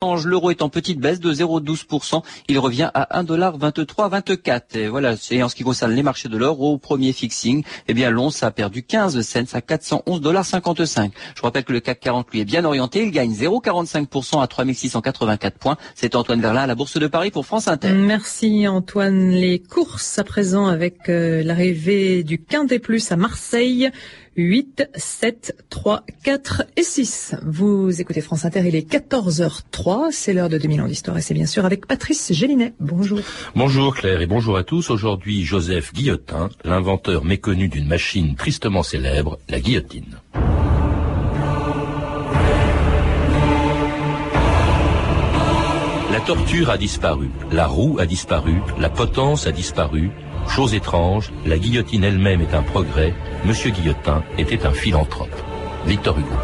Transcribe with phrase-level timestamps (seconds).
[0.00, 2.22] L'euro est en petite baisse de 0,12%.
[2.46, 4.76] Il revient à 1,2324.
[4.76, 5.16] Et voilà.
[5.32, 8.44] Et en ce qui concerne les marchés de l'or, au premier fixing, eh bien, l'once
[8.44, 12.64] a perdu 15 cents à 411,55 Je rappelle que le CAC 40, lui, est bien
[12.64, 13.02] orienté.
[13.02, 15.76] Il gagne 0,45% à 3684 points.
[15.96, 17.90] C'est Antoine Verlin à la Bourse de Paris pour France Inter.
[17.90, 19.30] Merci Antoine.
[19.30, 23.90] Les courses à présent avec euh, l'arrivée du Quintet Plus à Marseille.
[24.38, 27.34] 8, 7, 3, 4 et 6.
[27.44, 31.34] Vous écoutez France Inter, il est 14h03, c'est l'heure de 2000 ans d'histoire et c'est
[31.34, 32.72] bien sûr avec Patrice Gélinet.
[32.78, 33.18] Bonjour.
[33.56, 34.90] Bonjour Claire et bonjour à tous.
[34.90, 40.20] Aujourd'hui, Joseph Guillotin, l'inventeur méconnu d'une machine tristement célèbre, la guillotine.
[46.12, 50.10] La torture a disparu, la roue a disparu, la potence a disparu,
[50.48, 55.28] Chose étrange, la guillotine elle-même est un progrès, Monsieur Guillotin était un philanthrope.
[55.86, 56.34] Victor Hugo.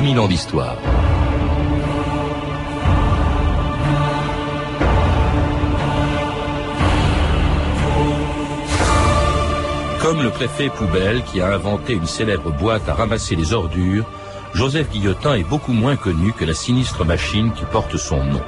[0.00, 0.76] 2000 ans d'histoire.
[10.08, 14.06] Comme le préfet Poubelle qui a inventé une célèbre boîte à ramasser les ordures,
[14.54, 18.40] Joseph Guillotin est beaucoup moins connu que la sinistre machine qui porte son nom.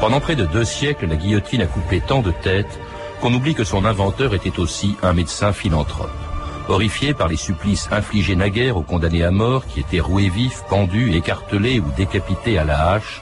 [0.00, 2.80] Pendant près de deux siècles, la guillotine a coupé tant de têtes
[3.20, 6.08] qu'on oublie que son inventeur était aussi un médecin philanthrope.
[6.66, 11.14] Horrifié par les supplices infligés naguère aux condamnés à mort qui étaient roués vifs, pendus,
[11.14, 13.20] écartelés ou décapités à la hache,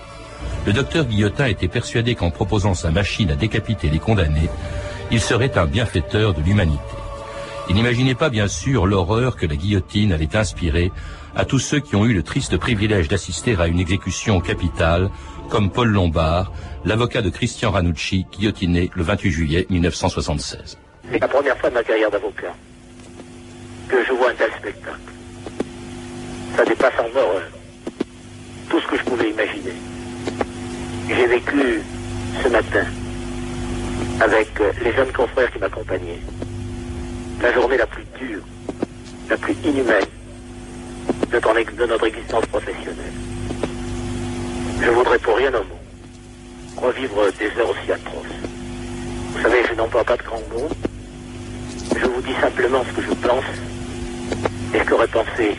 [0.65, 4.49] le docteur Guillotin était persuadé qu'en proposant sa machine à décapiter les condamnés,
[5.11, 6.79] il serait un bienfaiteur de l'humanité.
[7.69, 10.93] Il n'imaginait pas bien sûr l'horreur que la guillotine allait inspirer
[11.35, 15.11] à tous ceux qui ont eu le triste privilège d'assister à une exécution capitale,
[15.49, 16.53] comme Paul Lombard,
[16.85, 20.79] l'avocat de Christian Ranucci, guillotiné le 28 juillet 1976.
[21.11, 22.55] C'est la première fois de ma carrière d'avocat
[23.89, 24.99] que je vois un tel spectacle.
[26.57, 27.43] Ça dépasse en horreur
[28.69, 29.75] tout ce que je pouvais imaginer.
[31.09, 31.83] J'ai vécu
[32.43, 32.85] ce matin
[34.21, 34.49] avec
[34.83, 36.21] les jeunes confrères qui m'accompagnaient
[37.41, 38.43] la journée la plus dure,
[39.29, 40.05] la plus inhumaine
[41.31, 43.13] de, notre existence professionnelle.
[44.81, 45.85] Je voudrais pour rien au monde
[46.77, 48.27] revivre des heures aussi atroces.
[49.33, 50.69] Vous savez, je n'emploie pas de grands mots.
[51.97, 53.45] Je vous dis simplement ce que je pense
[54.75, 55.57] et qu'aurait pensé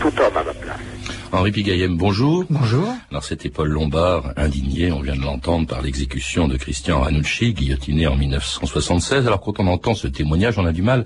[0.00, 0.93] tout homme à ma place.
[1.32, 2.44] Henri Pigaillem, bonjour.
[2.50, 2.88] Bonjour.
[3.10, 8.06] Alors c'était Paul Lombard, indigné, on vient de l'entendre, par l'exécution de Christian Ranucci, guillotiné
[8.06, 9.26] en 1976.
[9.26, 11.04] Alors quand on entend ce témoignage, on a du mal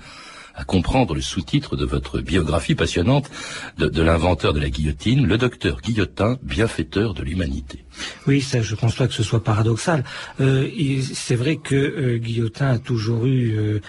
[0.58, 3.30] à comprendre le sous-titre de votre biographie passionnante
[3.78, 7.84] de, l'inventeur de la guillotine, le docteur Guillotin, bienfaiteur de l'humanité.
[8.26, 10.02] Oui, ça, je pense pas que ce soit paradoxal.
[10.40, 10.68] Euh,
[11.14, 13.80] c'est vrai que euh, Guillotin a toujours eu euh,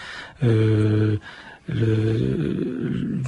[0.44, 1.18] euh
[1.72, 3.20] le,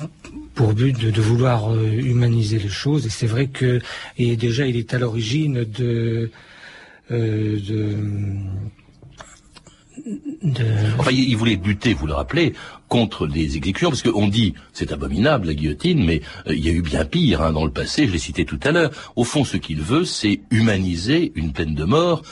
[0.55, 3.07] pour but de, vouloir euh, humaniser les choses.
[3.07, 3.81] Et c'est vrai que
[4.19, 6.31] et déjà il est à l'origine de,
[7.11, 7.97] euh, de
[10.99, 12.55] Enfin, il voulait lutter, vous le rappelez,
[12.89, 16.73] contre les exécutions, parce qu'on dit c'est abominable la guillotine, mais euh, il y a
[16.73, 18.09] eu bien pire hein, dans le passé.
[18.09, 18.91] Je l'ai cité tout à l'heure.
[19.15, 22.23] Au fond, ce qu'il veut, c'est humaniser une peine de mort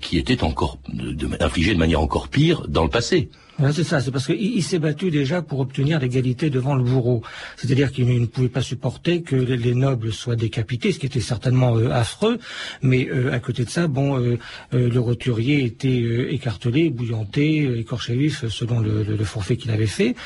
[0.00, 3.30] qui était encore de, infligée de manière encore pire dans le passé
[3.72, 7.22] c'est ça, c'est parce qu'il s'est battu déjà pour obtenir l'égalité devant le bourreau.
[7.56, 11.76] C'est-à-dire qu'il ne pouvait pas supporter que les nobles soient décapités, ce qui était certainement
[11.76, 12.38] euh, affreux,
[12.82, 14.38] mais euh, à côté de ça, bon, euh,
[14.72, 20.16] le roturier était écartelé, bouillanté, écorché vif selon le, forfait qu'il avait fait.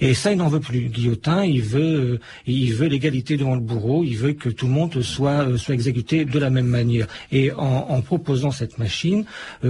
[0.00, 0.88] Et ça, il n'en veut plus.
[0.88, 5.00] Guillotin, il veut, il veut l'égalité devant le bourreau, il veut que tout le monde
[5.02, 7.06] soit, exécuté de la même manière.
[7.30, 9.24] Et en, proposant cette machine,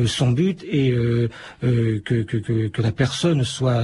[0.07, 0.93] son but est
[1.61, 3.81] que la personne personne soit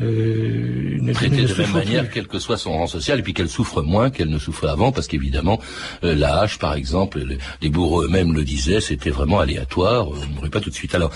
[0.00, 3.82] euh, traitée de même manière, quel que soit son rang social, et puis qu'elle souffre
[3.82, 5.60] moins qu'elle ne souffrait avant, parce qu'évidemment,
[6.04, 7.22] euh, la hache, par exemple,
[7.60, 10.94] les, bourreaux eux-mêmes le disaient, c'était vraiment aléatoire, on ne mourrait pas tout de suite.
[10.94, 11.10] Alors,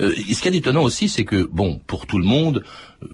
[0.00, 2.64] euh, ce qui est étonnant aussi, c'est que, bon, pour tout le monde,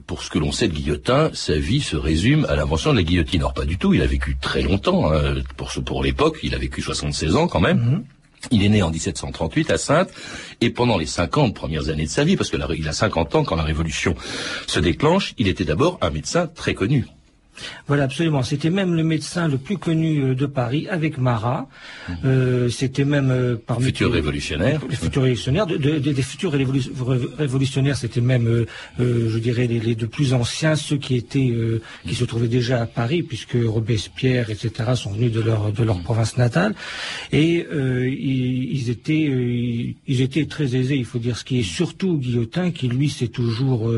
[0.06, 3.03] pour ce que l'on sait de Guillotin, sa vie se résume à l'invention de la
[3.03, 3.43] guillotine.
[3.43, 5.43] Or, pas du tout, il a vécu très longtemps, hein.
[5.56, 7.79] pour, pour l'époque, il a vécu 76 ans quand même.
[7.79, 8.22] Mm-hmm.
[8.50, 10.11] Il est né en 1738 à Sainte,
[10.61, 13.44] et pendant les 50 premières années de sa vie, parce que il a 50 ans
[13.44, 14.15] quand la Révolution
[14.67, 17.06] se déclenche, il était d'abord un médecin très connu.
[17.87, 18.43] Voilà, absolument.
[18.43, 21.69] C'était même le médecin le plus connu euh, de Paris, avec Marat.
[22.09, 22.17] Mhm.
[22.25, 24.81] Euh, c'était même euh, parmi futur révolutionnaire.
[24.89, 28.67] Les futurs révolutionnaires, des futurs révolutionnaires, c'était même,
[28.99, 31.53] je dirais, les, deux plus anciens, ceux qui étaient,
[32.07, 35.97] qui se trouvaient déjà à Paris, puisque Robespierre, etc., sont venus de leur de leur
[35.97, 36.03] mhm.
[36.03, 36.75] province natale,
[37.33, 40.97] et ils, étaient, ils étaient très aisés.
[40.97, 43.91] Il faut dire ce qui est surtout Guillotin, qui lui s'est toujours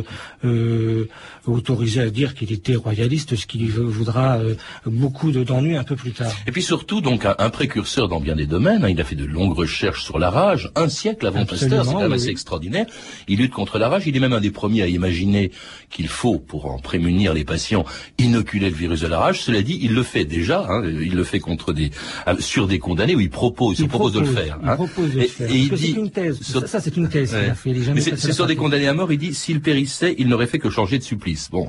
[1.47, 4.55] autorisé à dire qu'il était royaliste, ce qui voudra euh,
[4.87, 6.33] beaucoup d'ennuis un peu plus tard.
[6.47, 8.85] Et puis surtout, donc, un, précurseur dans bien des domaines.
[8.85, 8.89] Hein.
[8.89, 12.01] il a fait de longues recherches sur la rage, un siècle avant Pasteur, c'est quand
[12.01, 12.87] même assez extraordinaire.
[13.29, 14.05] Il lutte contre la rage.
[14.07, 15.51] Il est même un des premiers à imaginer
[15.91, 17.85] qu'il faut, pour en prémunir les patients,
[18.19, 19.43] inoculer le virus de la rage.
[19.43, 20.67] Cela dit, il le fait déjà.
[20.67, 21.91] Hein, il le fait contre des
[22.27, 24.59] euh, sur des condamnés où il propose, il, propose, de le faire.
[24.63, 24.77] Il hein.
[24.77, 25.51] propose de le faire.
[25.51, 26.41] Et, il dit, une thèse.
[26.67, 27.37] Ça, c'est une thèse.
[27.67, 29.13] Mais c'est sur des condamnés à mort.
[29.13, 31.51] Il dit, s'il périssait, il n'aurait fait que changer de supplice.
[31.51, 31.67] Bon.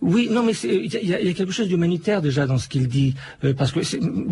[0.00, 0.54] Oui, non, mais
[1.02, 3.14] il y, a quelque chose d'humanitaire déjà dans ce qu'il dit,
[3.44, 3.80] euh, parce que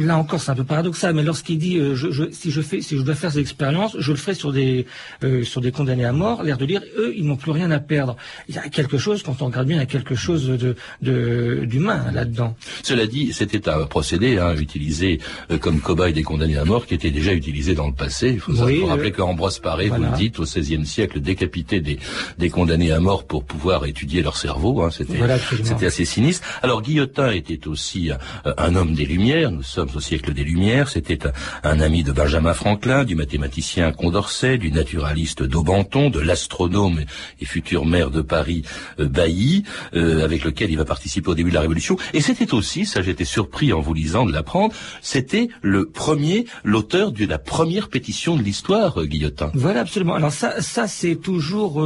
[0.03, 2.97] là encore c'est un peu paradoxal, mais lorsqu'il dit euh, je, si je fais, si
[2.97, 4.87] je dois faire ces expériences, je le ferai sur des
[5.25, 7.79] euh, sur des condamnés à mort, l'air de dire eux ils n'ont plus rien à
[7.79, 8.17] perdre.
[8.49, 10.77] Il y a quelque chose quand on regarde bien, il y a quelque chose de
[11.01, 12.55] d'humain là-dedans.
[12.83, 15.21] Cela dit, c'était un procédé hein, utilisé
[15.61, 18.31] comme cobaye des condamnés à mort qui était déjà utilisé dans le passé.
[18.31, 21.99] Il faut, oui, rappeler qu'Ambroise Paré, vous le dites, au XVIe siècle, décapité des
[22.39, 24.83] des condamnés à mort pour pouvoir étudier leur cerveau.
[24.83, 25.21] Hein, c'était
[25.63, 26.47] c'était assez sinistre.
[26.63, 29.51] Alors Guillotin était aussi euh, un homme des Lumières.
[29.51, 30.89] Nous sommes au siècle des Lumières.
[30.89, 31.19] C'était
[31.63, 37.01] un, ami de Benjamin Franklin, du mathématicien Condorcet, du naturaliste Daubenton, de l'astronome
[37.41, 38.63] et futur maire de Paris
[39.01, 39.65] euh, Bailly,
[39.95, 41.97] euh, avec lequel il va participer au début de la Révolution.
[42.13, 47.13] Et c'était aussi, ça j'étais surpris en vous lisant de l'apprendre, c'était le premier, l'auteur
[47.13, 49.51] de la première pétition de l'histoire, Guillotin.
[49.55, 50.15] Voilà, absolument.
[50.15, 51.83] Alors ça, ça c'est toujours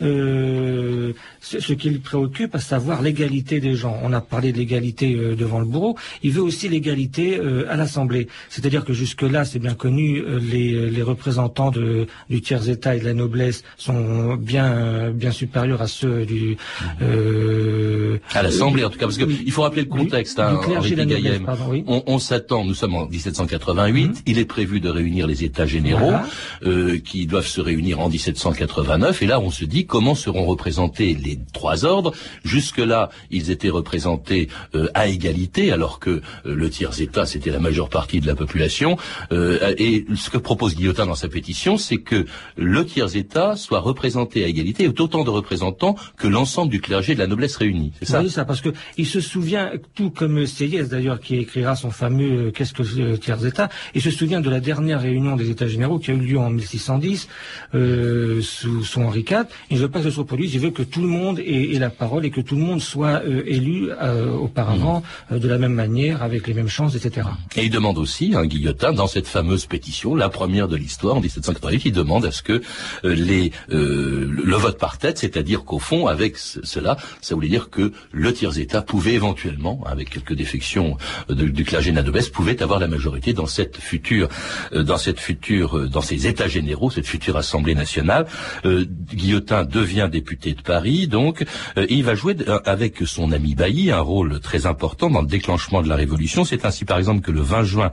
[0.00, 3.98] ce, ce qui le préoccupe, à savoir l'égalité des gens.
[4.06, 5.96] On a parlé de l'égalité euh, devant le bourreau.
[6.22, 8.28] Il veut aussi l'égalité euh, à l'Assemblée.
[8.50, 13.04] C'est-à-dire que jusque-là, c'est bien connu, euh, les, les, représentants de, du tiers-État et de
[13.06, 16.58] la noblesse sont bien, bien supérieurs à ceux du...
[18.34, 20.60] à l'Assemblée, en tout cas, parce qu'il faut rappeler le contexte, hein,
[21.86, 24.14] On, on s'attend, nous sommes en 1788, mhm.
[24.26, 26.12] il est prévu de réunir les États généraux,
[27.04, 31.38] qui doivent se réunir en 1789, et là, on se dit comment seront représentés les
[31.54, 32.12] trois ordres.
[32.44, 33.93] Jusque-là, ils étaient représentés
[34.74, 38.96] euh, à égalité, alors que euh, le tiers-État, c'était la majeure partie de la population.
[39.32, 42.24] Euh, et ce que propose Guillotin dans sa pétition, c'est que
[42.56, 47.20] le tiers-État soit représenté à égalité, et autant de représentants que l'ensemble du clergé de
[47.20, 47.92] la noblesse réunie.
[47.98, 51.76] C'est ça Oui, ça, parce que il se souvient, tout comme Seyès d'ailleurs, qui écrira
[51.76, 55.68] son fameux Qu'est-ce que le tiers-État, il se souvient de la dernière réunion des États
[55.68, 57.28] généraux qui a eu lieu en 1610
[58.40, 59.44] sous, sous Henri IV.
[59.70, 61.78] Il ne veut pas que ce se reproduise, il veut que tout le monde ait
[61.78, 63.83] la parole et que tout le monde soit élu
[64.54, 65.02] auparavant
[65.32, 67.26] euh, de la même manière, avec les mêmes chances, etc.
[67.56, 71.16] Et il demande aussi, un hein, Guillotin, dans cette fameuse pétition, la première de l'histoire,
[71.16, 72.62] en 1788, il demande à ce que
[73.04, 77.70] euh, les, euh, le vote par tête, c'est-à-dire qu'au fond, avec cela, ça voulait dire
[77.70, 80.96] que le tiers-État pouvait éventuellement, avec quelques défections
[81.28, 84.28] du clergé nadobès, pouvait avoir la majorité dans cette future,
[84.72, 88.26] dans cette future, dans ces États généraux, cette future Assemblée nationale.
[88.64, 91.44] Guillotin devient député de Paris, donc,
[91.76, 95.82] et il va jouer avec son ami Bailly un rôle très important dans le déclenchement
[95.82, 96.44] de la Révolution.
[96.44, 97.90] C'est ainsi par exemple que le 20 juin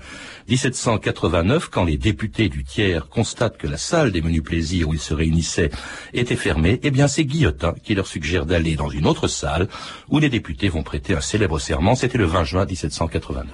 [0.50, 5.00] 1789, quand les députés du tiers constatent que la salle des menus plaisirs où ils
[5.00, 5.72] se réunissaient
[6.14, 9.68] était fermée, eh bien c'est Guillotin qui leur suggère d'aller dans une autre salle
[10.10, 11.96] où les députés vont prêter un célèbre serment.
[11.96, 13.46] C'était le 20 juin 1789.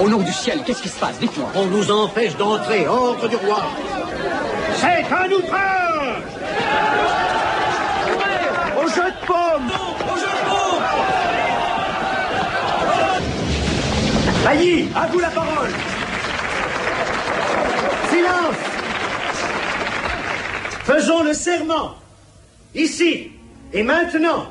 [0.00, 1.18] Au nom du ciel, qu'est-ce qui se passe?
[1.18, 1.50] Dites-moi.
[1.54, 3.64] On nous empêche d'entrer, ordre du roi.
[4.76, 5.76] C'est un ouvrage
[8.78, 8.88] Au
[9.58, 10.84] jeu de paume
[14.44, 15.70] Au à vous la parole
[18.10, 18.56] Silence
[20.84, 21.94] Faisons le serment,
[22.74, 23.32] ici
[23.72, 24.46] et maintenant,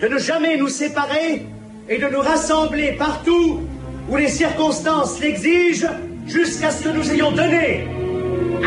[0.00, 1.46] de ne jamais nous séparer
[1.88, 3.60] et de nous rassembler partout
[4.08, 5.90] où les circonstances l'exigent
[6.26, 7.86] jusqu'à ce que nous ayons donné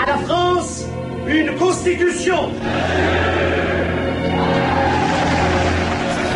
[0.01, 0.85] à la France
[1.27, 2.51] une constitution.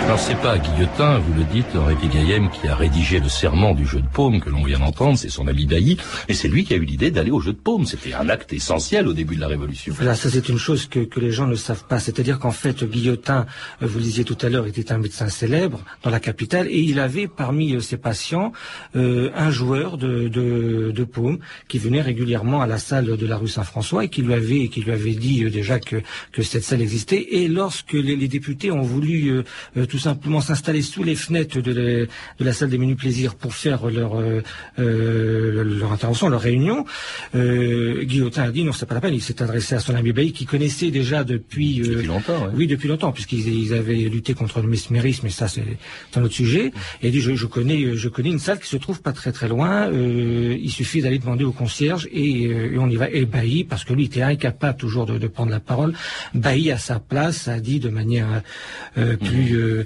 [0.10, 3.86] Alors c'est pas Guillotin, vous le dites, Henri Gaillem, qui a rédigé le serment du
[3.86, 5.98] jeu de paume que l'on vient d'entendre, c'est son ami Bailly,
[6.28, 7.86] et c'est lui qui a eu l'idée d'aller au jeu de paume.
[7.86, 9.94] C'était un acte essentiel au début de la Révolution.
[9.96, 12.00] Voilà, ça c'est une chose que, les gens ne savent pas.
[12.00, 13.46] C'est-à-dire qu'en fait, Guillotin,
[13.84, 16.80] euh, vous le disiez tout à l'heure, était un médecin célèbre dans la capitale, et
[16.80, 18.51] il avait parmi euh, ses patients
[18.96, 21.38] euh, un joueur de, paume
[21.68, 24.82] qui venait régulièrement à la salle de la rue Saint-François et qui lui avait, qui
[24.82, 26.01] lui avait dit déjà que,
[26.42, 27.28] cette salle existait.
[27.30, 29.44] Et lorsque les, les députés ont voulu
[29.88, 32.08] tout simplement s'installer sous les fenêtres de, de,
[32.39, 34.41] la salle des menus plaisirs pour faire leur, euh,
[34.79, 36.86] euh, leur intervention, leur réunion.
[37.36, 39.13] Euh, Guillotin a dit non, c'est pas la peine.
[39.13, 42.48] Il s'est adressé à son ami Bailly qui connaissait déjà depuis, euh, depuis longtemps.
[42.56, 45.63] Oui, depuis longtemps, puisqu'ils avaient lutté contre le mesmérisme, et ça c'est
[46.15, 46.72] un autre sujet.
[47.01, 49.32] Et il dit je, je, connais, je connais une salle qui se trouve pas très
[49.32, 49.91] très loin.
[49.91, 53.10] Il suffit d'aller demander au concierge et, et, on y va.
[53.10, 55.94] Et Bailly, parce que lui était incapable toujours de, de prendre la parole,
[56.34, 58.41] Bailly à sa place a dit de manière
[58.96, 59.60] plus mmh.
[59.60, 59.86] Euh,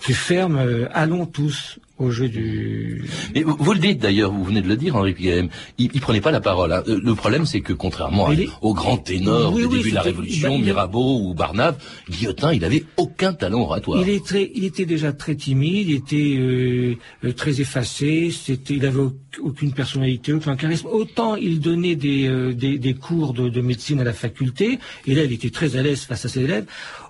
[0.00, 3.04] plus ferme, euh, allons tous au jeu du.
[3.34, 5.48] Mais vous, le dites d'ailleurs, vous venez de le dire, Henri Pigaem,
[5.78, 6.72] il, il prenait pas la parole.
[6.72, 6.82] Hein.
[6.86, 8.30] Le problème, c'est que contrairement
[8.62, 11.76] aux grands ténors du début de la Révolution, Mirabeau ou Barnave,
[12.08, 14.02] Guillotin, il avait aucun talent oratoire.
[14.02, 18.74] Il, est très, il était déjà très timide, il était euh, euh très effacé, c'était,
[18.74, 19.02] il avait
[19.42, 20.88] aucune personnalité, aucun charisme.
[20.90, 25.14] Autant il donnait des, euh, des, des, cours de, de, médecine à la faculté, et
[25.14, 26.64] là, il était très à l'aise face à ses élèves.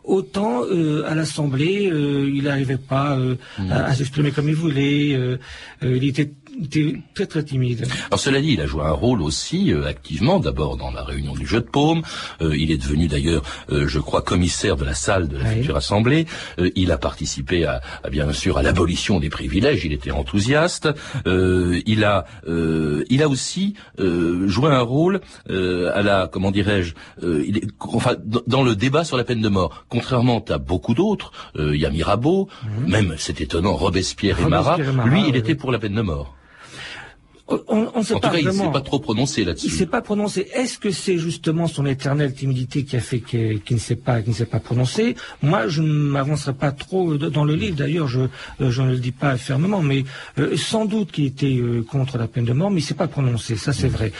[0.04, 3.70] Autant euh, à l'Assemblée, il n'arrivait pas mmh.
[3.70, 5.14] à, à s'exprimer comme il voulait.
[5.14, 5.38] Euh,
[5.82, 6.30] euh, il était
[7.14, 7.86] très très timide.
[8.06, 11.34] Alors cela dit, il a joué un rôle aussi euh, activement, d'abord dans la réunion
[11.34, 12.02] du jeu de paume.
[12.40, 16.26] il est devenu d'ailleurs, je crois, commissaire de la salle de la future assemblée.
[16.74, 17.80] il a participé à,
[18.10, 19.84] bien sûr à l'abolition des privilèges.
[19.84, 20.88] Il était enthousiaste.
[21.26, 26.94] il a, il a aussi joué un rôle à la, comment dirais-je,
[27.80, 28.16] enfin
[28.46, 29.84] dans le débat sur la peine de mort.
[29.88, 32.90] Contrairement à beaucoup d'autres, il y a Mirabeau, mhm.
[32.90, 36.34] même c'est étonnant, Robespierre et Marat lui, il était pour la peine de mort.
[37.50, 39.66] On, on sait en pas tout cas, il s'est pas trop prononcé là-dessus.
[39.66, 40.46] Il s'est pas prononcé.
[40.54, 44.32] Est-ce que c'est justement son éternelle timidité qui a fait qu'il ne s'est pas, ne
[44.32, 45.16] s'est pas prononcé?
[45.42, 47.76] Moi, je ne m'avancerai pas trop dans le livre.
[47.76, 50.04] D'ailleurs, je, euh, je ne le dis pas fermement, mais
[50.38, 53.08] euh, sans doute qu'il était euh, contre la peine de mort, mais il s'est pas
[53.08, 53.56] prononcé.
[53.56, 54.12] Ça, c'est vrai.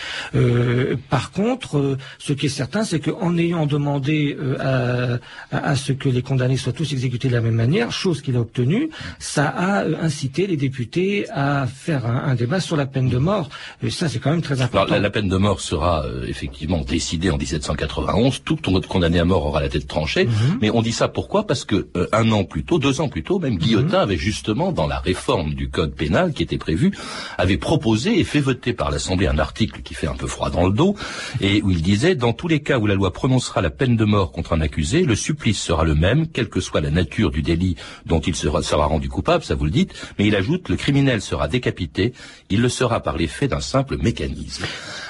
[1.08, 5.18] par contre, ce qui est certain, c'est qu'en ayant demandé à,
[5.52, 8.40] à, ce que les condamnés soient tous exécutés de la même manière, chose qu'il a
[8.40, 13.19] obtenue, ça a incité les députés à faire un, un débat sur la peine de
[13.20, 13.48] mort.
[13.82, 14.98] Et ça, c'est quand même très important.
[14.98, 18.42] la, peine de mort sera euh, effectivement décidée en 1791.
[18.44, 18.56] Tout
[18.88, 20.26] condamné à mort aura la tête tranchée.
[20.26, 20.58] Mhm.
[20.60, 21.46] Mais on dit ça pourquoi?
[21.46, 24.02] Parce que euh, un an plus tôt, deux ans plus tôt, même Guillotin mhm.
[24.02, 26.92] avait justement, dans la réforme du code pénal qui était prévue,
[27.38, 30.66] avait proposé et fait voter par l'Assemblée un article qui fait un peu froid dans
[30.66, 30.96] le dos,
[31.40, 34.04] et où il disait, dans tous les cas où la loi prononcera la peine de
[34.04, 37.42] mort contre un accusé, le supplice sera le même, quelle que soit la nature du
[37.42, 40.76] délit dont il sera, sera rendu coupable, ça vous le dites, mais il ajoute, le
[40.76, 42.12] criminel sera décapité,
[42.48, 44.64] il le sera par l'effet d'un simple mécanisme.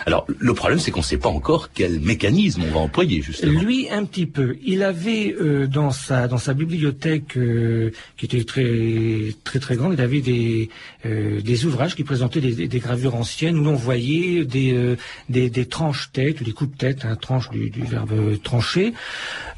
[0.07, 3.61] Alors, le problème, c'est qu'on ne sait pas encore quel mécanisme on va employer, justement.
[3.61, 4.57] Lui, un petit peu.
[4.65, 9.95] Il avait euh, dans sa dans sa bibliothèque, euh, qui était très très très grande,
[9.95, 10.71] il avait des
[11.07, 14.97] euh, des ouvrages qui présentaient des, gravures anciennes où l'on voyait des,
[15.29, 18.95] des, des tranches têtes, des coups de tête, un hein, tranche du, verbe trancher,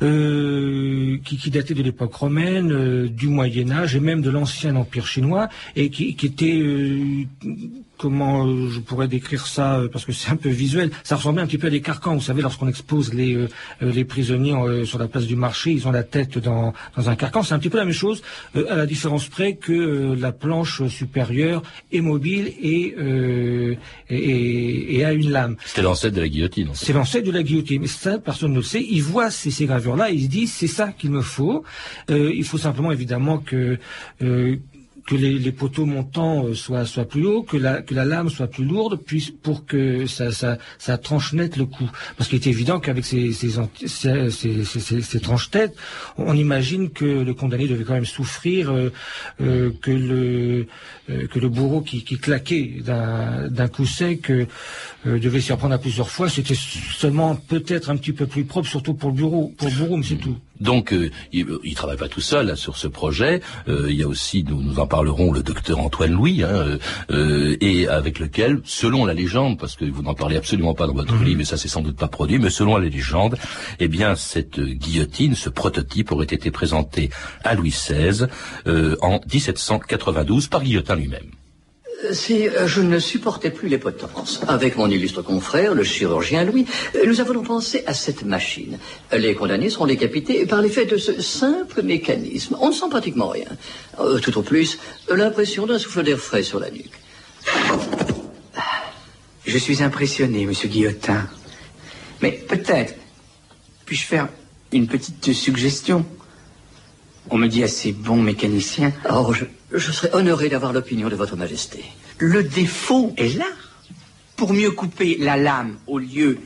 [0.00, 5.48] qui, qui dataient de l'époque romaine, du Moyen Âge et même de l'ancien empire chinois,
[5.76, 6.62] et qui, qui étaient
[7.96, 10.90] comment je pourrais décrire ça parce que c'est un peu visuel.
[11.04, 12.14] Ça ressemblait un petit peu à des carcans.
[12.14, 13.48] Vous savez, lorsqu'on expose les euh,
[13.80, 17.42] les prisonniers sur la place du marché, ils ont la tête dans dans un carcan.
[17.42, 18.22] C'est un petit peu la même chose,
[18.54, 21.62] à la différence près que la planche supérieure
[21.92, 22.94] est mobile et
[24.10, 25.56] et, et, a une lame.
[25.64, 26.70] C'était l'ancêtre de la guillotine.
[26.74, 27.82] C'est l'ancêtre de la guillotine.
[27.82, 28.84] Mais ça, personne ne le sait.
[28.88, 31.64] Il voit ces, ces gravures-là, il se dit c'est ça qu'il me faut.
[32.08, 33.78] il faut simplement évidemment que
[35.06, 38.28] que les, les, poteaux montants euh, soient, soient plus hauts, que la, que la lame
[38.28, 41.90] soit plus lourde, puis pour que ça, ça, ça tranche net le coup.
[42.16, 43.50] Parce qu'il est évident qu'avec ces, ces,
[43.86, 45.74] ces, ces, ces tranches têtes,
[46.16, 48.92] on imagine que le condamné devait quand même souffrir, euh,
[49.40, 50.66] euh, que le
[51.10, 54.30] euh, que le bourreau qui, qui claquait d'un coup sec
[55.04, 56.28] devait s'y reprendre à plusieurs fois.
[56.28, 59.96] C'était seulement peut-être un petit peu plus propre, surtout pour le bureau, pour le bourreau,
[59.96, 60.36] mais c'est tout.
[60.60, 60.94] Donc,
[61.32, 63.40] il, ne travaille pas tout seul sur ce projet.
[63.66, 66.78] Il y a aussi, nous, nous en parlerons, le docteur Antoine Louis, hein,
[67.10, 70.92] euh, et avec lequel, selon la légende, parce que vous n'en parlez absolument pas dans
[70.92, 71.24] votre mhm.
[71.24, 73.38] livre, mais ça c'est sans doute pas produit, mais selon la légende,
[73.80, 77.08] eh bien, cette guillotine, ce prototype aurait été présenté
[77.42, 78.26] à Louis XVI
[79.00, 81.41] en 1792 par Guillotin lui-même.
[82.10, 86.66] Si je ne supportais plus les potences, avec mon illustre confrère, le chirurgien Louis,
[87.06, 88.78] nous avons pensé à cette machine.
[89.16, 92.56] Les condamnés seront décapités par l'effet de ce simple mécanisme.
[92.60, 93.46] On ne sent pratiquement rien.
[94.20, 94.78] Tout au plus,
[95.08, 96.92] l'impression d'un souffle d'air frais sur la nuque.
[99.46, 101.28] Je suis impressionné, monsieur Guillotin.
[102.20, 102.94] Mais peut-être,
[103.86, 104.28] puis-je faire
[104.72, 106.04] une petite suggestion?
[107.34, 108.92] On me dit assez bon mécanicien.
[109.10, 111.82] Oh, je, je serais honoré d'avoir l'opinion de votre majesté.
[112.18, 113.46] Le défaut est là.
[114.36, 116.38] Pour mieux couper la lame, au lieu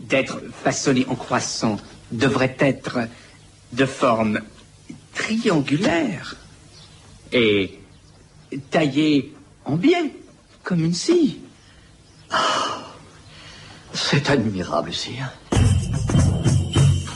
[0.00, 1.76] d'être façonnée en croissant,
[2.10, 2.98] devrait être
[3.72, 4.40] de forme
[5.14, 6.34] triangulaire
[7.32, 7.78] et
[8.72, 9.32] taillée
[9.64, 10.12] en biais,
[10.64, 11.38] comme une scie.
[13.94, 15.30] C'est admirable, sire.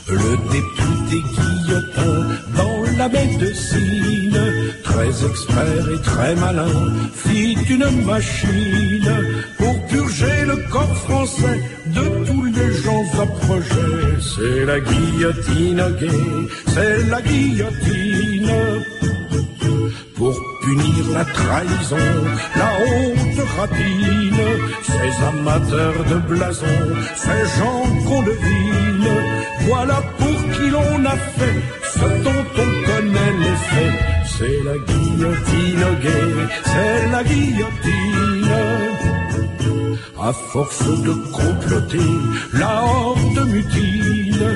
[0.07, 4.39] Le député Guillotin dans la médecine,
[4.83, 6.75] très expert et très malin,
[7.13, 9.13] fit une machine
[9.57, 14.07] pour purger le corps français de tous les gens approchés.
[14.35, 16.23] C'est la guillotine gay,
[16.73, 18.53] c'est la guillotine
[20.15, 22.09] pour punir la trahison,
[22.55, 24.47] la honte rapine,
[24.81, 26.79] ces amateurs de blason,
[27.15, 29.13] ces gens qu'on devine,
[29.67, 30.26] voilà pour
[30.57, 31.59] qui l'on a fait
[31.95, 33.97] ce dont on connaît les faits.
[34.33, 36.33] C'est la guillotine gay,
[36.71, 38.17] c'est la guillotine.
[40.19, 42.11] À force de comploter,
[42.53, 44.47] la horde mutine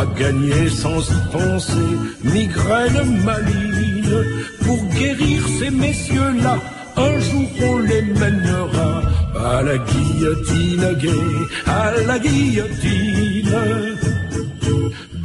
[0.00, 1.90] a gagné sans y penser,
[2.24, 4.18] migraine maligne.
[4.64, 6.56] Pour guérir ces messieurs-là,
[6.96, 9.02] un jour on les mènera
[9.54, 11.26] à la guillotine gay,
[11.66, 13.58] à la guillotine.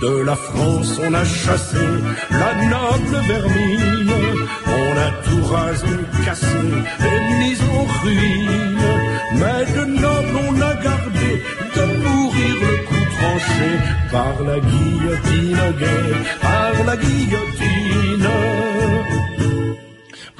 [0.03, 1.87] De la France on a chassé
[2.29, 4.11] la noble vermine,
[4.67, 5.95] on a tout rasé,
[6.25, 6.65] cassé
[7.09, 8.85] et mis en ruine.
[9.39, 11.31] Mais de noble on a gardé
[11.77, 13.69] de mourir le coup tranché
[14.11, 16.03] par la guillotine gay,
[16.41, 18.27] par la guillotine.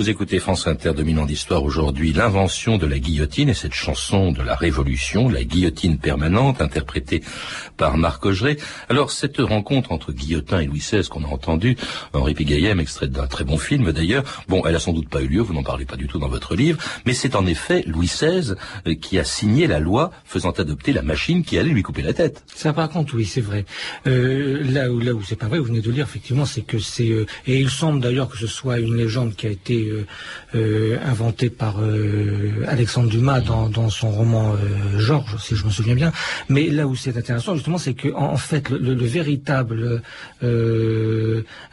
[0.03, 4.33] Vous écoutez France Inter, 2000 ans d'histoire aujourd'hui, l'invention de la guillotine et cette chanson
[4.33, 7.23] de la Révolution, la guillotine permanente, interprétée
[7.77, 8.57] par Marc Augeret.
[8.89, 11.77] Alors, cette rencontre entre Guillotin et Louis XVI qu'on a entendu,
[12.11, 15.27] Henri Pigaillem, extrait d'un très bon film d'ailleurs, bon, elle a sans doute pas eu
[15.27, 18.07] lieu, vous n'en parlez pas du tout dans votre livre, mais c'est en effet Louis
[18.07, 18.55] XVI
[18.87, 22.11] euh, qui a signé la loi faisant adopter la machine qui allait lui couper la
[22.11, 22.43] tête.
[22.53, 23.63] Ça par contre, oui, c'est vrai.
[24.07, 26.63] Euh, là où, là où c'est pas vrai, vous venez de le dire, effectivement, c'est
[26.63, 27.07] que c'est...
[27.07, 30.05] Euh, et il semble d'ailleurs que ce soit une légende qui a été euh,
[30.55, 34.55] euh, inventé par euh, Alexandre Dumas dans, dans son roman
[34.97, 36.11] Georges, si je me souviens bien.
[36.49, 40.01] Mais là où c'est intéressant, justement, c'est que en, en fait, le, le, le véritable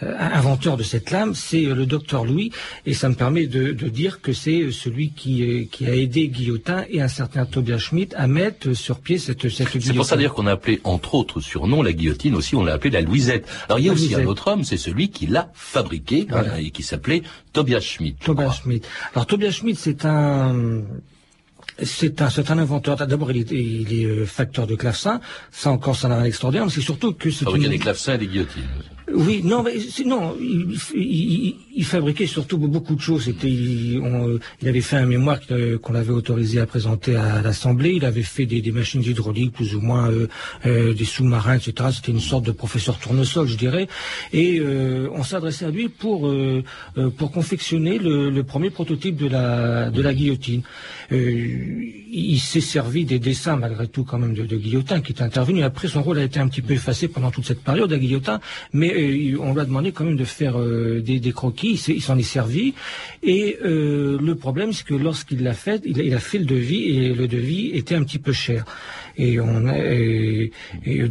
[0.02, 2.52] inventeur de cette lame, c'est le docteur Louis,
[2.86, 6.84] et ça me permet de, de dire que c'est celui qui, qui a aidé Guillotin
[6.90, 9.80] et un certain Tobias Schmidt à mettre sur pied cette, cette guillotine.
[9.82, 12.74] C'est pour ça dire qu'on a appelé, entre autres surnoms, la guillotine aussi, on l'a
[12.74, 13.46] appelée la Louisette.
[13.68, 14.24] Alors il y a La aussi Louisette.
[14.24, 16.54] un autre homme, c'est celui qui l'a fabriqué, Voilà.
[16.54, 18.24] hein, et qui s'appelait Tobias Schmidt.
[18.24, 18.60] Tobias.
[18.62, 18.86] Schmidt.
[19.14, 20.82] Alors Tobias Schmidt, c'est un
[21.82, 22.96] c'est un, c'est un inventeur.
[22.96, 25.20] D'abord, il est, il est euh, facteur de clavecin.
[25.50, 26.66] Ça encore, ça n'a rien d'extraordinaire.
[26.66, 27.72] Mais c'est surtout que c'est Fabriquait une...
[27.72, 28.68] des clavecins et des guillotines.
[29.14, 29.74] Oui, non, mais
[30.06, 33.24] non, il, il- fabriquait surtout beaucoup de choses.
[33.24, 37.42] C'était, il, euh, il avait fait un mémoire que- qu'on avait autorisé à présenter à
[37.42, 37.92] l'Assemblée.
[37.96, 40.28] Il avait fait des, machines hydrauliques, plus ou moins euh,
[40.66, 41.88] euh, des sous-marins, etc.
[41.92, 43.88] C'était une sorte de professeur tournesol, je dirais.
[44.32, 46.62] Et euh, on s'adressait à lui pour euh,
[46.98, 50.62] euh, pour confectionner le, premier prototype de la de la guillotine.
[51.12, 51.30] Euh,
[52.12, 55.62] il s'est servi des dessins malgré tout quand même de, de Guillotin qui est intervenu.
[55.62, 58.40] Après, son rôle a été un petit peu effacé pendant toute cette période à Guillotin,
[58.72, 58.92] mais
[59.38, 61.80] on lui a demandé quand même de faire euh, des, croquis.
[61.88, 62.74] Il s'en est servi.
[63.22, 67.14] Et euh, le problème, c'est que lorsqu'il l'a fait, il a fait le devis et
[67.14, 68.64] le devis était un petit peu cher.
[69.22, 69.76] Et, on a,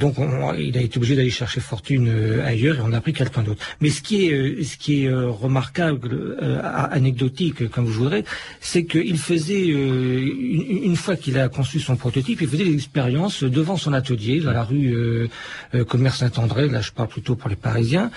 [0.04, 3.14] donc, on- il a été obligé d'aller chercher fortune euh, ailleurs et on a pris
[3.14, 3.64] quelqu'un d'autre.
[3.82, 6.10] Mais ce qui est, euh, ce qui est euh, remarquable,
[6.92, 8.24] anecdotique, comme vous voudrez,
[8.60, 13.44] c'est qu'il faisait, une, une fois qu'il a conçu son prototype, il faisait des expériences
[13.44, 14.94] devant son atelier, dans la rue
[15.88, 18.10] Commerce Saint-André, là je parle plutôt pour les Parisiens,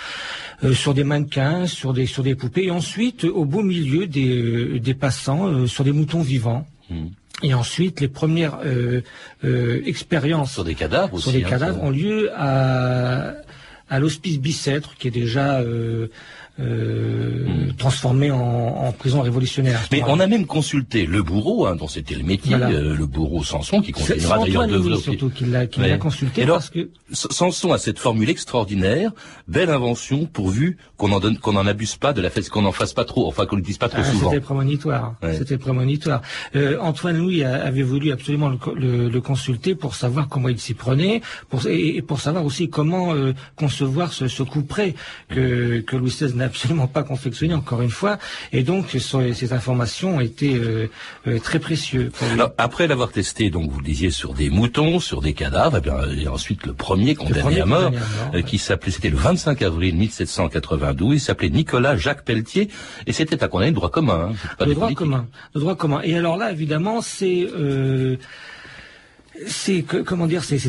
[0.73, 4.95] sur des mannequins, sur des, sur des poupées, et ensuite, au beau milieu des, des
[4.95, 6.67] passants, sur des moutons vivants.
[7.43, 9.03] Et ensuite, les premières euh,
[9.45, 11.31] euh, expériences Sur des cadavres aussi.
[11.31, 13.35] sur les hein, cadavres ont lieu à,
[13.91, 16.09] à l'hospice Bicêtre, qui est déjà euh,
[16.61, 17.47] euh,
[17.79, 19.81] transformé en, en, prison révolutionnaire.
[19.91, 23.43] Mais on a même consulté le bourreau, hein, dont c'était le métier, euh, le bourreau
[23.43, 26.45] Samson, qui continuera d'ailleurs de surtout qui l'a consulté.
[26.45, 29.13] parce que Samson a cette formule extraordinaire,
[29.49, 32.73] belle invention, pourvu qu'on en donne, qu'on en abuse pas de la fête, qu'on en
[32.73, 34.31] fasse pas trop, enfin qu'on le dise pas trop ah, souvent.
[34.31, 35.15] C'était prémonitoire.
[35.33, 36.21] C'était prémonitoire.
[36.55, 41.23] Euh, Antoine Louis avait voulu absolument le, le, consulter pour savoir comment il s'y prenait,
[41.49, 44.95] pour, et, pour savoir aussi comment euh, concevoir ce, ce coup près
[45.31, 48.19] que, que Louis XVI absolument pas confectionné, encore une fois,
[48.53, 50.91] et donc ces informations ont été euh,
[51.27, 52.11] euh, très précieuses.
[52.59, 55.97] après l'avoir testé, donc vous le disiez, sur des moutons, sur des cadavres, et, bien,
[56.19, 57.93] et ensuite le premier condamné à mort,
[58.35, 62.69] euh, qui s'appelait, c'était le 25 avril 1792, il s'appelait Nicolas Jacques Pelletier,
[63.07, 64.31] et c'était un condamné de droit commun.
[64.33, 66.01] Hein, le droit commun, le droit commun.
[66.05, 67.49] Et alors là, évidemment, c'est
[69.47, 70.61] c'est comment dire, c'est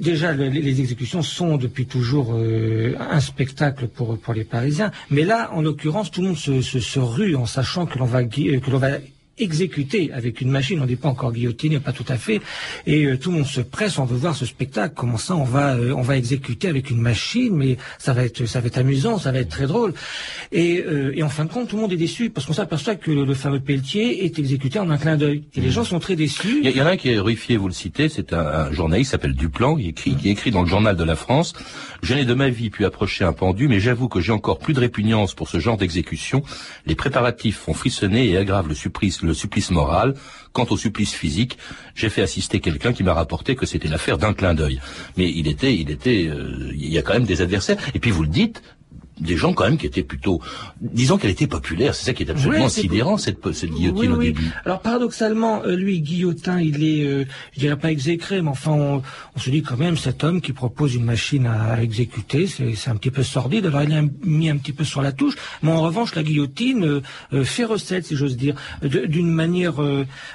[0.00, 5.50] déjà les, exécutions sont depuis toujours euh, un spectacle pour pour les Parisiens, mais là,
[5.52, 8.70] en l'occurrence, tout le monde se, se, se rue en sachant que l'on va que
[8.70, 8.98] l'on va
[9.38, 12.40] exécuté avec une machine, on n'est pas encore guillotiné, pas tout à fait,
[12.86, 15.44] et euh, tout le monde se presse, on veut voir ce spectacle, comment ça on
[15.44, 18.78] va euh, on va exécuter avec une machine, mais ça va être ça va être
[18.78, 19.94] amusant, ça va être très drôle,
[20.52, 22.94] et, euh, et en fin de compte tout le monde est déçu parce qu'on s'aperçoit
[22.94, 25.72] que le, fameux Pelletier est exécuté en un clin d'œil, et les mmh.
[25.72, 26.60] gens sont très déçus.
[26.62, 29.12] Il y, en a un qui est horrifié, vous le citez, c'est un, journaliste qui
[29.12, 31.54] s'appelle Duplan, qui écrit, qui écrit dans le journal de la France,
[32.02, 34.74] je n'ai de ma vie pu approcher un pendu, mais j'avoue que j'ai encore plus
[34.74, 36.42] de répugnance pour ce genre d'exécution.
[36.86, 40.14] Les préparatifs font frissonner et aggravent le supplice, le supplice moral.
[40.52, 41.58] Quant au supplice physique,
[41.94, 44.80] j'ai fait assister quelqu'un qui m'a rapporté que c'était l'affaire d'un clin d'œil.
[45.16, 47.76] Mais il était, il était, euh, il y a quand même des adversaires.
[47.94, 48.62] Et puis vous le dites,
[49.20, 50.40] des gens quand même qui étaient plutôt,
[50.80, 51.94] disons qu'elle était populaire.
[51.94, 54.50] C'est ça qui est absolument sidérant cette, cette guillotine au début.
[54.64, 59.02] Alors paradoxalement, euh, lui Guillotin, il est, euh, je dirais pas exécré, mais enfin on,
[59.36, 63.10] se dit quand même cet homme qui propose une machine à exécuter, c'est un petit
[63.10, 63.66] peu sordide.
[63.66, 67.02] Alors il a mis un petit peu sur la touche, mais en revanche la guillotine
[67.32, 69.74] euh, fait recette, si j'ose dire, d'une manière.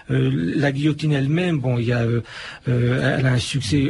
[0.09, 2.05] la guillotine elle-même, bon, il y a,
[2.67, 3.89] elle a un succès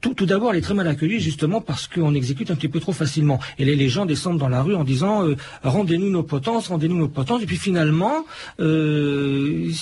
[0.00, 2.78] tout, tout d'abord, elle est très mal accueillie justement parce qu'on exécute un petit peu
[2.78, 3.40] trop facilement.
[3.58, 7.08] Et les, gens descendent dans la rue en disant euh, rendez-nous nos potences, rendez-nous nos
[7.08, 7.42] potences.
[7.42, 8.24] Et puis finalement,
[8.60, 9.72] euh,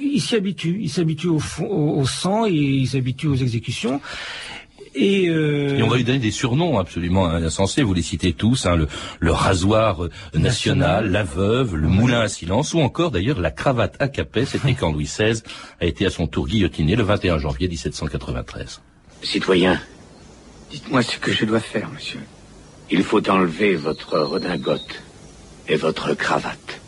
[0.00, 4.00] ils s'y habituent, ils s'habituent au, au, sang et ils s'habituent aux exécutions.
[4.94, 5.76] Et, euh...
[5.76, 7.82] et, on va lui donner des surnoms absolument insensés.
[7.82, 8.88] Vous les citez tous hein, le,
[9.20, 13.96] le, rasoir euh, national, la veuve, le moulin à silence, ou encore d'ailleurs la cravate
[13.98, 14.46] à capet.
[14.46, 15.42] C'était quand Louis XVI
[15.80, 18.80] a été à son tour guillotiné le 21 janvier 1793.
[19.22, 19.80] Citoyen,
[20.70, 22.20] dites-moi ce que je dois faire, monsieur.
[22.90, 25.02] Il faut enlever votre redingote
[25.68, 26.80] et votre cravate.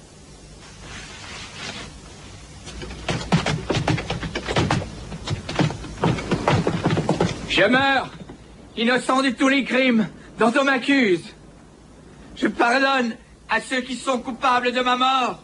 [7.49, 8.11] Je meurs,
[8.77, 10.07] innocent de tous les crimes
[10.39, 11.25] dont on m'accuse.
[12.37, 13.17] Je pardonne
[13.51, 15.43] à ceux qui sont coupables de ma mort.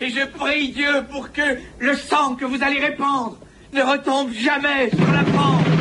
[0.00, 3.38] Et je prie Dieu pour que le sang que vous allez répandre
[3.72, 5.73] ne retombe jamais sur la France.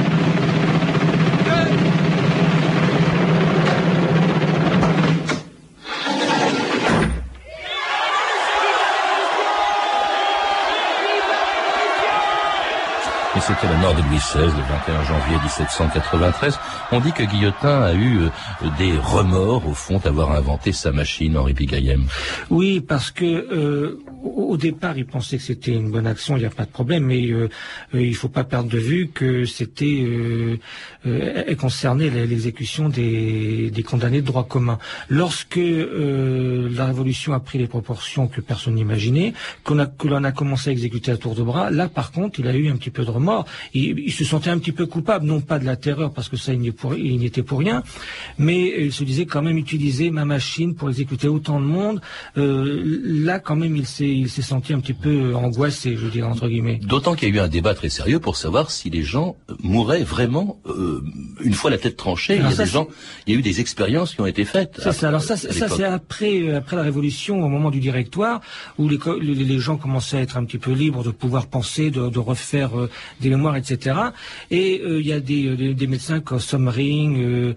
[13.63, 16.59] C'était la mort de Louis XVI le 21 janvier 1793.
[16.91, 18.29] On dit que Guillotin a eu euh,
[18.77, 22.05] des remords au fond d'avoir inventé sa machine, Henri Pigaillem.
[22.49, 26.45] Oui, parce que euh, au départ, il pensait que c'était une bonne action, il n'y
[26.45, 27.49] a pas de problème, mais euh,
[27.93, 30.05] euh il faut pas perdre de vue que c'était
[31.05, 34.79] euh, concernait l'exécution des, des, condamnés de droit commun.
[35.09, 39.33] Lorsque la Révolution a pris les proportions que personne n'imaginait,
[39.63, 42.39] qu'on a que l'on a commencé à exécuter à tour de bras, là par contre,
[42.39, 45.25] il a eu un petit peu de remords il, se sentait un petit peu coupable,
[45.25, 47.83] non pas de la terreur, parce que ça, il n'y était pour rien,
[48.37, 52.01] mais il se disait quand même utiliser ma machine pour exécuter autant de monde.
[52.37, 56.79] Euh, là, quand même, il s'est, senti un petit peu angoissé, je dirais, entre guillemets.
[56.83, 60.03] D'autant qu'il y a eu un débat très sérieux pour savoir si les gens mouraient
[60.03, 61.03] vraiment euh,
[61.41, 62.35] une fois la tête tranchée.
[62.35, 62.87] il y a des gens,
[63.25, 64.79] il y a eu des expériences qui ont été faites.
[64.81, 65.07] C'est ça.
[65.07, 68.41] Alors ça, ça c'est après, euh, après la Révolution, au moment du directoire,
[68.77, 72.09] où les, les, gens commençaient à être un petit peu libres de pouvoir penser, de,
[72.09, 72.71] de refaire
[73.21, 73.95] des mémoires, etc.
[74.51, 77.53] Et euh, il y a des, euh, des, médecins comme Sommering,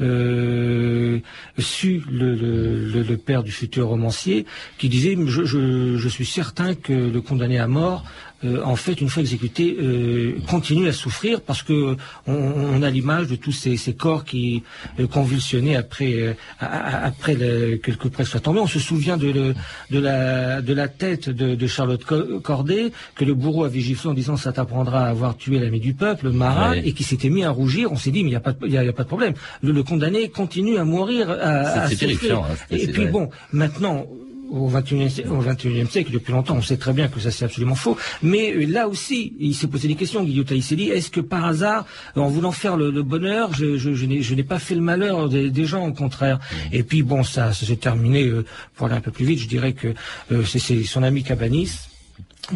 [0.00, 1.20] euh,
[1.58, 4.46] Su, le, père du futur romancier,
[4.78, 8.04] qui disait je, je, suis certain que le condamné à mort
[8.44, 13.26] euh, en fait, une fois exécuté, euh, continue à souffrir parce que on, a l'image
[13.26, 14.62] de tous ces, corps qui
[14.98, 18.60] euh, convulsionnaient après, après que le près soit tombé.
[18.60, 19.54] On se souvient de,
[19.90, 22.02] de, la, de la tête de, Charlotte
[22.42, 25.94] Corday que le bourreau avait giflé en disant ça t'apprendra à avoir tué l'ami du
[25.94, 27.92] peuple, Marat, et qui s'était mis à rougir.
[27.92, 29.34] On s'est dit mais il n'y a, pas de, a, pas de problème.
[29.62, 31.30] Le, condamné continue à mourir.
[31.30, 32.44] À, à terrifiant.
[32.44, 34.06] Hein, et puis bon, maintenant
[34.50, 37.74] au XXIe au 21 siècle, depuis longtemps, on sait très bien que ça c'est absolument
[37.74, 37.96] faux.
[38.22, 40.24] Mais euh, là aussi, il s'est posé des questions.
[40.24, 41.86] Guillaume il s'est dit est-ce que par hasard,
[42.16, 45.86] en voulant faire le, bonheur, je, je, je n'ai pas fait le malheur des, gens,
[45.86, 46.38] au contraire?
[46.38, 46.56] Mmh.
[46.72, 48.26] Et puis bon, ça, ça s'est terminé.
[48.26, 49.94] Euh, pour aller un peu plus vite, je dirais que
[50.32, 51.70] euh, c'est son ami Cabanis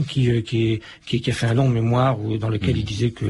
[0.08, 2.86] qui, euh, qui, qui, a fait un long mémoire dans lequel il mm.
[2.86, 3.26] disait que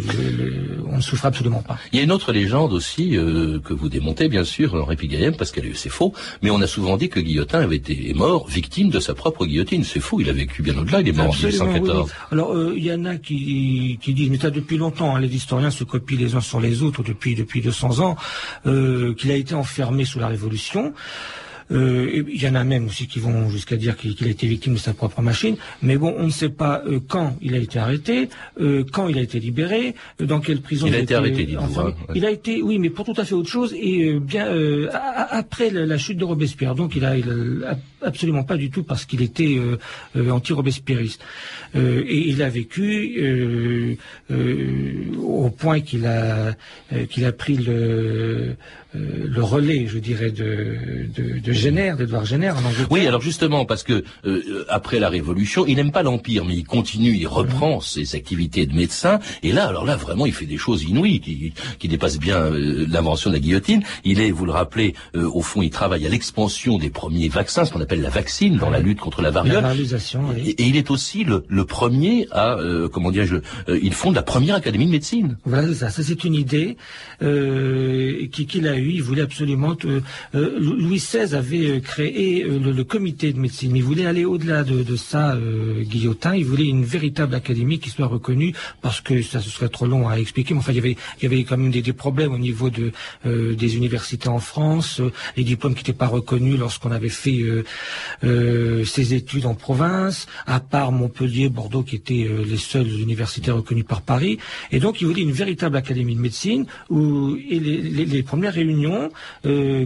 [0.86, 1.78] on ne souffre absolument pas.
[1.92, 5.36] Il y a une autre légende aussi euh, que vous démontez bien sûr, Henri Pigaillem,
[5.36, 6.12] parce qu'elle c'est faux,
[6.42, 9.84] mais on a souvent dit que Guillotin avait été mort victime de sa propre guillotine.
[9.84, 12.10] C'est faux, il a vécu bien au-delà, il est mort en 1814.
[12.30, 15.34] Alors euh, il y en a qui, qui disent, mais ça depuis longtemps, hein, les
[15.34, 18.16] historiens se copient les uns sur les autres depuis depuis 200 ans,
[18.64, 20.92] qu'il a été enfermé sous la Révolution.
[21.70, 24.74] Euh, il y en a même aussi qui vont jusqu'à dire qu'il a été victime
[24.74, 25.56] de sa propre machine.
[25.82, 28.28] Mais bon, on ne sait pas euh, quand il a été arrêté,
[28.60, 31.56] euh, quand il a été libéré, dans quelle prison il, a été arrêté.
[31.58, 34.46] Enfin, Il a été, oui, mais pour tout à fait autre chose et bien
[35.30, 36.74] après la, chute de Robespierre.
[36.74, 37.14] Donc il a,
[38.04, 39.58] absolument pas du tout parce qu'il était
[40.16, 41.22] anti-robespierriste.
[41.74, 43.98] et il a vécu
[44.30, 46.54] au point qu'il a
[47.08, 48.56] qu'il a pris le
[48.94, 52.86] le relais, je dirais, de, de, de Génère, d'Edouard Génère en Angleterre.
[52.90, 56.64] Oui, alors justement, parce que euh, après la Révolution, il n'aime pas l'Empire, mais il
[56.64, 57.80] continue, il reprend mhm.
[57.80, 61.52] ses activités de médecin, et là, alors là, vraiment, il fait des choses inouïes, qui,
[61.78, 63.82] qui dépassent bien euh, l'invention de la guillotine.
[64.04, 67.64] Il est, vous le rappelez, euh, au fond, il travaille à l'expansion des premiers vaccins,
[67.64, 69.62] ce qu'on appelle la vaccine, dans la lutte contre la variole.
[69.62, 70.54] La oui.
[70.58, 72.58] et, il est aussi le, le premier à,
[72.92, 73.36] comment dire, je,
[73.68, 75.36] il fonde la première académie de médecine.
[75.44, 76.76] Voilà, ça, ça c'est une idée
[77.20, 78.92] qu'il a eue.
[78.92, 79.76] Il voulait absolument...
[80.32, 83.74] Louis XVI avait euh, créé euh, le, comité de médecine.
[83.76, 86.34] Il voulait aller au-delà de, ça, euh, Guillotin.
[86.34, 90.08] Il voulait une véritable académie qui soit reconnue parce que ça ce serait trop long
[90.08, 90.54] à expliquer.
[90.54, 92.92] Mais enfin, il y avait, il y avait quand même des, problèmes au niveau de,
[93.24, 95.00] des universités en France,
[95.36, 97.38] les diplômes qui n'étaient pas reconnus lorsqu'on avait fait
[98.22, 104.02] ses études en province, à part Montpellier, Bordeaux, qui étaient les seules universités reconnues par
[104.02, 104.38] Paris.
[104.72, 109.10] Et donc, il voulait une véritable académie de médecine où et les, les premières réunions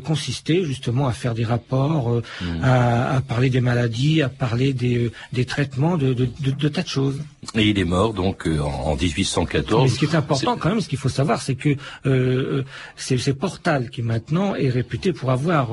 [0.04, 2.62] consistaient justement à faire des rapports, euh, hmm.
[2.62, 6.88] à, parler des maladies, à parler des, euh, des traitements, de, de, de, tas de
[6.88, 7.20] choses.
[7.54, 9.82] Et il est mort donc euh, en 1814.
[9.82, 12.62] Mais ce qui est important quand même, ce qu'il faut savoir, c'est que euh,
[12.96, 15.70] c'est Portal qui maintenant est réputé pour avoir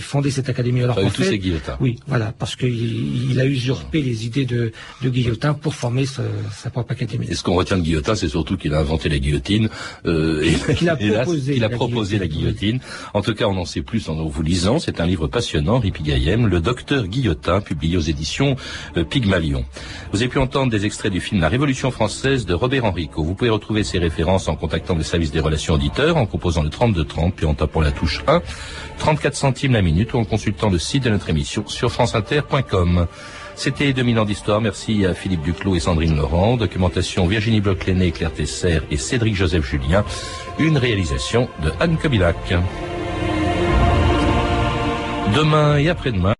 [0.00, 0.82] fondé cette académie.
[0.82, 0.98] Alors
[1.80, 6.22] oui, voilà, parce qu'il il a usurpé les idées de, de Guillotin pour former sa,
[6.54, 7.26] sa propre académie.
[7.28, 9.68] Et ce qu'on retient de Guillotin, c'est surtout qu'il a inventé la guillotine
[10.06, 12.80] euh, et qu'il a proposé, il a proposé la guillotine.
[13.14, 14.78] En tout cas, on en sait plus en vous lisant.
[14.78, 18.56] C'est un livre passionnant, Ripi Gaillem, Le Docteur Guillotin, publié aux éditions
[18.96, 19.64] euh, Pygmalion.
[20.12, 23.22] Vous avez pu entendre des extraits du film La Révolution française de Robert Enrico.
[23.22, 26.70] Vous pouvez retrouver ces références en contactant le service des relations auditeurs, en composant le
[26.70, 28.42] 3230, puis en tapant la touche 1,
[28.98, 33.06] 34 centimes la minute, ou en consultant le site de notre émission sur franceinter.com.
[33.54, 34.60] C'était 2000 ans d'histoire.
[34.60, 36.56] Merci à Philippe Duclos et Sandrine Laurent.
[36.56, 40.04] Documentation Virginie Bloch-Léné, Claire Tesser et Cédric Joseph Julien.
[40.58, 42.54] Une réalisation de Anne Kobilac.
[45.34, 46.34] Demain et après-demain,